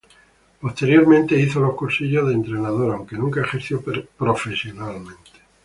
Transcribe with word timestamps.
Posteriormente 0.59 1.39
hizo 1.39 1.59
los 1.59 1.75
cursillos 1.75 2.27
de 2.27 2.33
entrenador, 2.33 2.91
aunque 2.95 3.15
nunca 3.17 3.41
ejerció 3.41 3.81
profesionalmente. 4.17 5.29